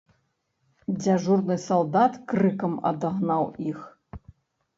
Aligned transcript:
Дзяжурны 1.01 1.57
салдат 1.67 2.17
крыкам 2.33 2.73
адагнаў 2.93 3.43
іх. 3.75 3.79